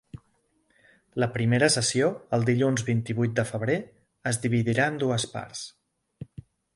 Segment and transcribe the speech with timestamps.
[1.23, 2.07] La primera sessió,
[2.37, 3.75] el dilluns vint-i-vuit de febrer,
[4.33, 5.63] es dividirà en dues parts.